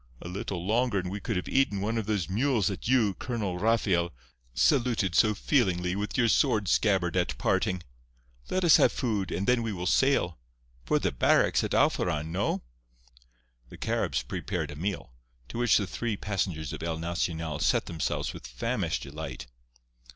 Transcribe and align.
_a 0.27 0.27
little 0.27 0.65
longer 0.65 0.97
and 0.97 1.11
we 1.11 1.19
could 1.19 1.35
have 1.35 1.47
eaten 1.47 1.79
one 1.79 1.95
of 1.95 2.07
those 2.07 2.27
mules 2.27 2.65
that 2.69 2.87
you, 2.87 3.13
Colonel 3.13 3.59
Rafael, 3.59 4.11
saluted 4.51 5.13
so 5.13 5.35
feelingly 5.35 5.95
with 5.95 6.17
your 6.17 6.27
sword 6.27 6.67
scabbard 6.67 7.15
at 7.15 7.37
parting. 7.37 7.83
Let 8.49 8.63
us 8.63 8.77
have 8.77 8.91
food; 8.91 9.31
and 9.31 9.45
then 9.45 9.61
we 9.61 9.71
will 9.71 9.85
sail—for 9.85 10.97
the 10.97 11.11
barracks 11.11 11.63
at 11.63 11.75
Alforan—no?" 11.75 12.63
The 13.69 13.77
Caribs 13.77 14.23
prepared 14.23 14.71
a 14.71 14.75
meal, 14.75 15.13
to 15.49 15.59
which 15.59 15.77
the 15.77 15.85
three 15.85 16.17
passengers 16.17 16.73
of 16.73 16.81
El 16.81 16.97
Nacional 16.97 17.59
set 17.59 17.85
themselves 17.85 18.33
with 18.33 18.47
famished 18.47 19.03
delight. 19.03 19.45